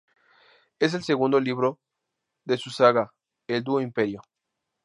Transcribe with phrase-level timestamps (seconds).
[0.79, 1.79] Es el segundo libro
[2.43, 3.13] de su saga
[3.45, 4.23] El dúo imperio.